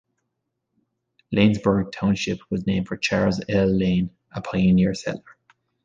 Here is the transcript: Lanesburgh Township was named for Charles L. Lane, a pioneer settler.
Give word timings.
Lanesburgh 1.31 1.91
Township 1.91 2.39
was 2.49 2.65
named 2.65 2.87
for 2.87 2.97
Charles 2.97 3.39
L. 3.47 3.67
Lane, 3.67 4.09
a 4.31 4.41
pioneer 4.41 4.95
settler. 4.95 5.37